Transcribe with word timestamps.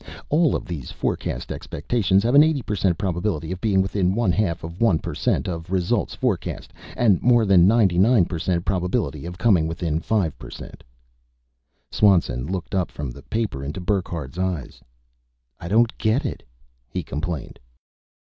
All 0.29 0.55
of 0.55 0.65
these 0.65 0.89
forecast 0.89 1.51
expectations 1.51 2.23
have 2.23 2.33
an 2.33 2.41
80% 2.41 2.97
probability 2.97 3.51
of 3.51 3.61
being 3.61 3.83
within 3.83 4.15
one 4.15 4.31
half 4.31 4.63
of 4.63 4.81
one 4.81 4.97
per 4.97 5.13
cent 5.13 5.47
of 5.47 5.69
results 5.69 6.15
forecast, 6.15 6.73
and 6.97 7.21
more 7.21 7.45
than 7.45 7.67
99% 7.67 8.65
probability 8.65 9.27
of 9.27 9.37
coming 9.37 9.67
within 9.67 9.99
5%. 9.99 10.73
Swanson 11.91 12.47
looked 12.47 12.73
up 12.73 12.89
from 12.89 13.11
the 13.11 13.21
paper 13.21 13.63
into 13.63 13.79
Burckhardt's 13.79 14.39
eyes. 14.39 14.81
"I 15.59 15.67
don't 15.67 15.95
get 15.99 16.25
it," 16.25 16.41
he 16.89 17.03
complained. 17.03 17.59